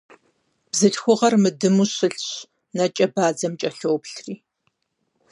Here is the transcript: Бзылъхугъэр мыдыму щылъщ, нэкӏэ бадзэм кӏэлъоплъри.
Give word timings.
Бзылъхугъэр 0.69 1.35
мыдыму 1.43 1.85
щылъщ, 1.93 2.27
нэкӏэ 2.75 3.05
бадзэм 3.15 3.53
кӏэлъоплъри. 3.59 4.35